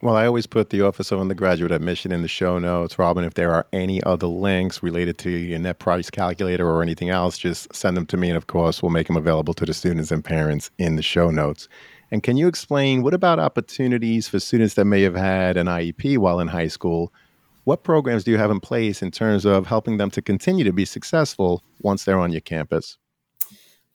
[0.01, 2.99] Well, I always put the Office of Undergraduate Admission in the show notes.
[2.99, 7.09] Robin, if there are any other links related to your net price calculator or anything
[7.09, 8.29] else, just send them to me.
[8.29, 11.29] And of course, we'll make them available to the students and parents in the show
[11.31, 11.69] notes.
[12.13, 16.19] And can you explain what about opportunities for students that may have had an IEP
[16.19, 17.11] while in high school?
[17.63, 20.71] What programs do you have in place in terms of helping them to continue to
[20.71, 22.99] be successful once they're on your campus?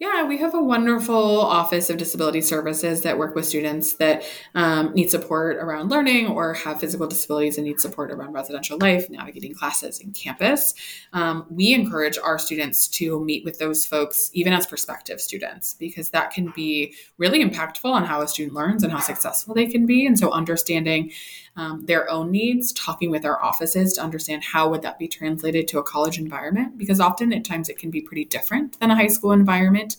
[0.00, 4.22] Yeah, we have a wonderful Office of Disability Services that work with students that
[4.54, 9.10] um, need support around learning or have physical disabilities and need support around residential life,
[9.10, 10.74] navigating classes and campus.
[11.12, 16.10] Um, we encourage our students to meet with those folks, even as prospective students, because
[16.10, 19.84] that can be really impactful on how a student learns and how successful they can
[19.84, 20.06] be.
[20.06, 21.10] And so, understanding
[21.58, 25.66] um, their own needs, talking with our offices to understand how would that be translated
[25.68, 28.94] to a college environment, because often at times it can be pretty different than a
[28.94, 29.96] high school environment.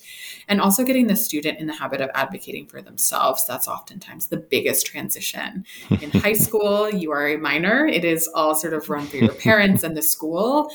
[0.47, 3.45] And also getting the student in the habit of advocating for themselves.
[3.45, 5.65] That's oftentimes the biggest transition.
[6.01, 7.85] In high school, you are a minor.
[7.85, 10.71] It is all sort of run through your parents and the school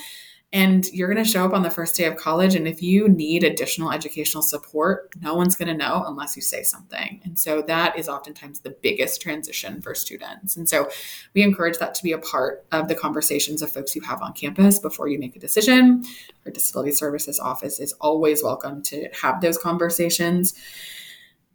[0.53, 3.09] and you're going to show up on the first day of college and if you
[3.09, 7.21] need additional educational support no one's going to know unless you say something.
[7.25, 10.57] And so that is oftentimes the biggest transition for students.
[10.57, 10.89] And so
[11.35, 14.33] we encourage that to be a part of the conversations of folks you have on
[14.33, 16.05] campus before you make a decision.
[16.47, 20.55] Our disability services office is always welcome to have those conversations.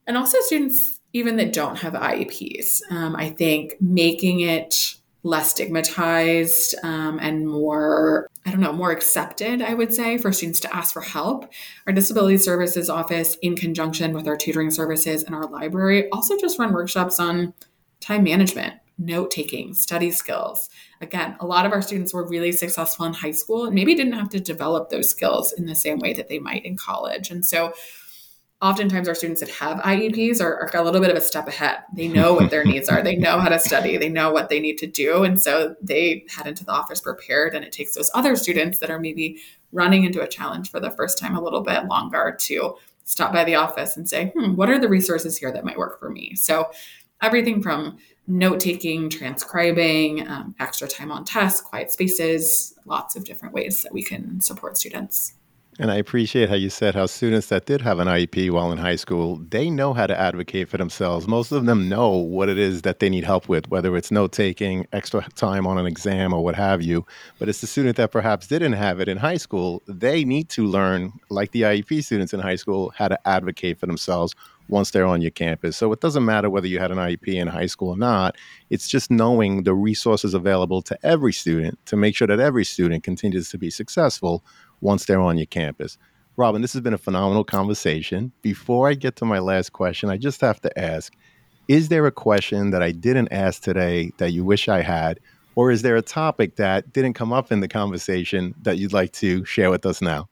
[0.08, 6.76] And also students even that don't have ieps um, i think making it less stigmatized
[6.84, 10.92] um, and more i don't know more accepted i would say for students to ask
[10.92, 11.52] for help.
[11.86, 16.58] Our disability services office in conjunction with our tutoring services and our library also just
[16.58, 17.54] run workshops on
[18.00, 20.70] time management note taking study skills.
[21.00, 24.14] Again a lot of our students were really successful in high school and maybe didn't
[24.14, 27.30] have to develop those skills in the same way that they might in college.
[27.30, 27.74] And so
[28.62, 31.78] oftentimes our students that have IEPs are, are, a little bit of a step ahead.
[31.94, 33.02] They know what their needs are.
[33.02, 33.96] They know how to study.
[33.96, 35.24] They know what they need to do.
[35.24, 37.56] And so they head into the office prepared.
[37.56, 39.42] And it takes those other students that are maybe
[39.72, 43.46] running into a challenge for the first time a little bit longer to stop by
[43.46, 46.36] the office and say, hmm, what are the resources here that might work for me?
[46.36, 46.70] So
[47.22, 53.54] everything from note taking, transcribing, um, extra time on tests, quiet spaces, lots of different
[53.54, 55.34] ways that we can support students.
[55.82, 58.78] And I appreciate how you said how students that did have an IEP while in
[58.78, 61.26] high school, they know how to advocate for themselves.
[61.26, 64.34] Most of them know what it is that they need help with, whether it's note
[64.34, 67.06] taking, extra time on an exam, or what have you.
[67.40, 70.66] But it's the student that perhaps didn't have it in high school, they need to
[70.66, 74.36] learn, like the IEP students in high school, how to advocate for themselves
[74.68, 75.78] once they're on your campus.
[75.78, 78.36] So it doesn't matter whether you had an IEP in high school or not.
[78.70, 83.04] It's just knowing the resources available to every student to make sure that every student
[83.04, 84.44] continues to be successful
[84.82, 85.98] once they're on your campus.
[86.38, 88.32] Robin, this has been a phenomenal conversation.
[88.42, 91.14] Before I get to my last question, I just have to ask
[91.68, 95.20] Is there a question that I didn't ask today that you wish I had?
[95.56, 99.12] Or is there a topic that didn't come up in the conversation that you'd like
[99.14, 100.30] to share with us now?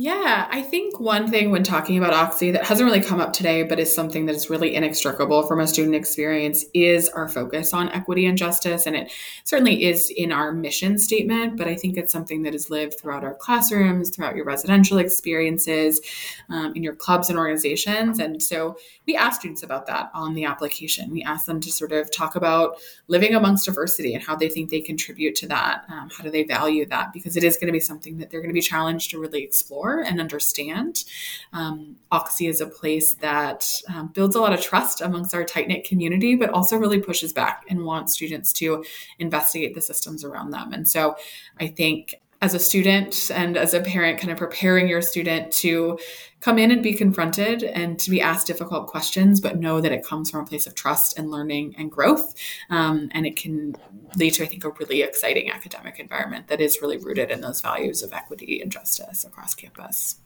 [0.00, 3.64] Yeah, I think one thing when talking about Oxy that hasn't really come up today,
[3.64, 7.88] but is something that is really inextricable from a student experience is our focus on
[7.88, 8.86] equity and justice.
[8.86, 9.10] And it
[9.42, 13.24] certainly is in our mission statement, but I think it's something that is lived throughout
[13.24, 16.00] our classrooms, throughout your residential experiences,
[16.48, 18.20] um, in your clubs and organizations.
[18.20, 21.10] And so we ask students about that on the application.
[21.10, 22.76] We ask them to sort of talk about
[23.08, 25.86] living amongst diversity and how they think they contribute to that.
[25.88, 27.12] Um, how do they value that?
[27.12, 29.42] Because it is going to be something that they're going to be challenged to really
[29.42, 31.04] explore and understand.
[31.52, 35.68] Um, Oxy is a place that um, builds a lot of trust amongst our tight
[35.68, 38.84] knit community, but also really pushes back and wants students to
[39.18, 40.72] investigate the systems around them.
[40.72, 41.16] And so
[41.60, 45.98] I think as a student and as a parent, kind of preparing your student to
[46.40, 50.04] come in and be confronted and to be asked difficult questions, but know that it
[50.04, 52.34] comes from a place of trust and learning and growth.
[52.70, 53.74] Um, and it can
[54.16, 57.60] lead to, I think, a really exciting academic environment that is really rooted in those
[57.60, 60.20] values of equity and justice across campus.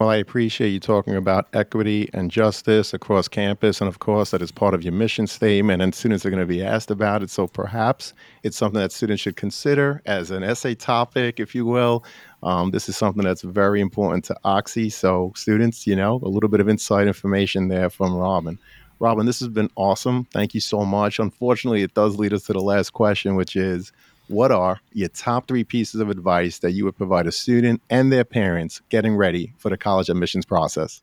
[0.00, 4.40] Well, I appreciate you talking about equity and justice across campus, and of course, that
[4.40, 7.28] is part of your mission statement, and students are going to be asked about it.
[7.28, 12.02] So perhaps it's something that students should consider as an essay topic, if you will.
[12.42, 14.88] Um, this is something that's very important to Oxy.
[14.88, 18.58] So, students, you know, a little bit of inside information there from Robin.
[19.00, 20.24] Robin, this has been awesome.
[20.32, 21.18] Thank you so much.
[21.18, 23.92] Unfortunately, it does lead us to the last question, which is
[24.30, 28.12] what are your top three pieces of advice that you would provide a student and
[28.12, 31.02] their parents getting ready for the college admissions process?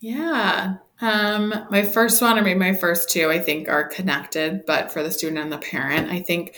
[0.00, 0.76] Yeah.
[1.00, 5.02] Um, my first one, or maybe my first two, I think are connected, but for
[5.02, 6.56] the student and the parent, I think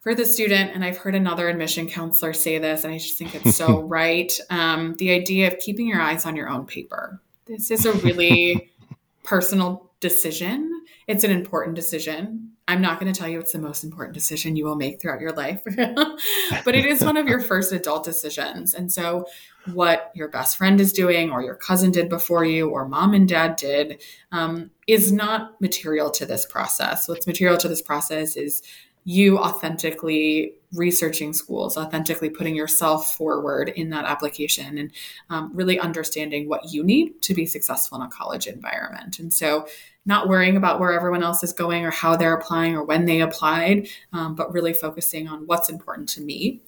[0.00, 3.34] for the student, and I've heard another admission counselor say this, and I just think
[3.34, 4.32] it's so right.
[4.50, 7.20] Um, the idea of keeping your eyes on your own paper.
[7.46, 8.70] This is a really
[9.24, 10.82] personal decision.
[11.06, 12.51] It's an important decision.
[12.72, 15.20] I'm not going to tell you it's the most important decision you will make throughout
[15.20, 18.72] your life, but it is one of your first adult decisions.
[18.72, 19.26] And so,
[19.74, 23.28] what your best friend is doing, or your cousin did before you, or mom and
[23.28, 24.02] dad did,
[24.32, 27.08] um, is not material to this process.
[27.08, 28.62] What's material to this process is
[29.04, 34.92] you authentically researching schools, authentically putting yourself forward in that application, and
[35.28, 39.18] um, really understanding what you need to be successful in a college environment.
[39.18, 39.66] And so,
[40.04, 43.20] not worrying about where everyone else is going or how they're applying or when they
[43.20, 46.60] applied, um, but really focusing on what's important to me.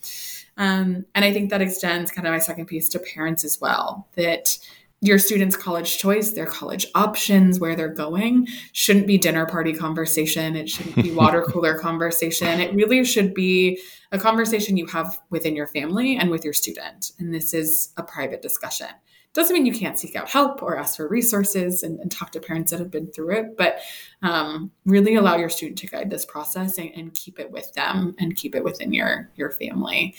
[0.57, 4.07] Um, and I think that extends kind of my second piece to parents as well
[4.15, 4.57] that
[5.01, 10.57] your students' college choice, their college options, where they're going, shouldn't be dinner party conversation.
[10.57, 12.61] It shouldn't be water cooler conversation.
[12.61, 13.79] It really should be
[14.13, 17.13] a conversation you have within your family and with your student.
[17.19, 18.89] And this is a private discussion.
[19.35, 22.41] Doesn't mean you can't seek out help or ask for resources and, and talk to
[22.41, 23.81] parents that have been through it, but
[24.23, 28.15] um, really allow your student to guide this process and, and, keep it with them
[28.19, 30.15] and keep it within your your family.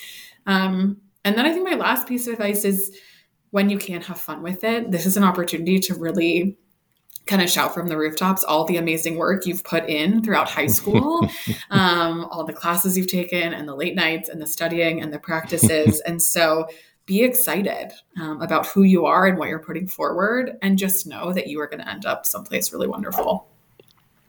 [0.46, 2.96] Um, and then I think my last piece of advice is
[3.52, 6.58] when you can have fun with it, this is an opportunity to really
[7.26, 10.68] kind of shout from the rooftops all the amazing work you've put in throughout high
[10.68, 11.28] school,
[11.72, 15.20] um, all the classes you've taken, and the late nights, and the studying, and the
[15.20, 16.02] practices.
[16.02, 16.68] and so
[17.06, 21.32] be excited um, about who you are and what you're putting forward, and just know
[21.34, 23.48] that you are going to end up someplace really wonderful.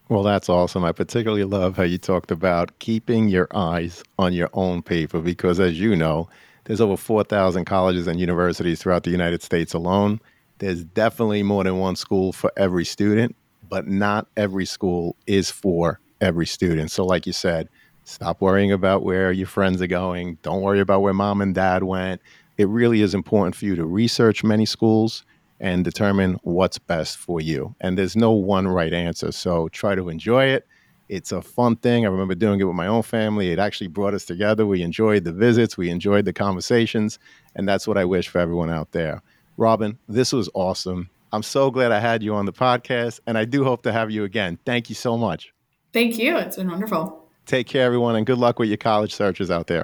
[0.09, 0.85] Well, that's awesome.
[0.85, 5.59] I particularly love how you talked about keeping your eyes on your own paper because,
[5.59, 6.29] as you know,
[6.63, 10.21] there's over 4,000 colleges and universities throughout the United States alone.
[10.59, 13.35] There's definitely more than one school for every student,
[13.69, 16.91] but not every school is for every student.
[16.91, 17.67] So, like you said,
[18.05, 20.37] stop worrying about where your friends are going.
[20.41, 22.21] Don't worry about where mom and dad went.
[22.57, 25.23] It really is important for you to research many schools
[25.59, 27.75] and determine what's best for you.
[27.81, 29.31] And there's no one right answer.
[29.31, 30.67] So, try to enjoy it
[31.09, 32.05] it's a fun thing.
[32.05, 33.51] I remember doing it with my own family.
[33.51, 34.65] It actually brought us together.
[34.65, 37.19] We enjoyed the visits, we enjoyed the conversations,
[37.55, 39.21] and that's what I wish for everyone out there.
[39.57, 41.09] Robin, this was awesome.
[41.31, 44.11] I'm so glad I had you on the podcast, and I do hope to have
[44.11, 44.59] you again.
[44.65, 45.53] Thank you so much.
[45.93, 46.37] Thank you.
[46.37, 47.29] It's been wonderful.
[47.45, 49.83] Take care, everyone, and good luck with your college searches out there.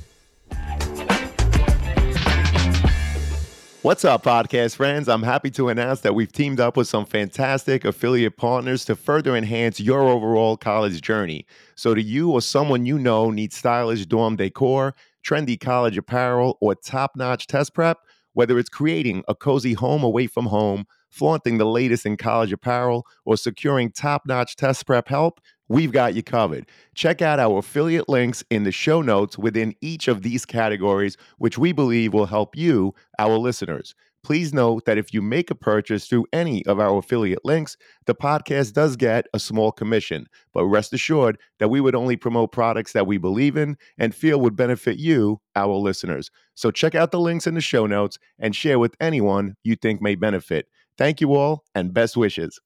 [3.83, 5.09] What's up, podcast friends?
[5.09, 9.35] I'm happy to announce that we've teamed up with some fantastic affiliate partners to further
[9.35, 11.47] enhance your overall college journey.
[11.73, 14.93] So, do you or someone you know need stylish dorm decor,
[15.25, 17.97] trendy college apparel, or top notch test prep?
[18.33, 23.07] Whether it's creating a cozy home away from home, flaunting the latest in college apparel,
[23.25, 25.41] or securing top notch test prep help,
[25.71, 26.67] we've got you covered.
[26.95, 31.57] Check out our affiliate links in the show notes within each of these categories, which
[31.57, 33.95] we believe will help you, our listeners.
[34.21, 38.13] Please note that if you make a purchase through any of our affiliate links, the
[38.13, 40.27] podcast does get a small commission.
[40.53, 44.41] But rest assured that we would only promote products that we believe in and feel
[44.41, 46.29] would benefit you, our listeners.
[46.53, 50.01] So check out the links in the show notes and share with anyone you think
[50.01, 50.67] may benefit.
[50.97, 52.59] Thank you all and best wishes.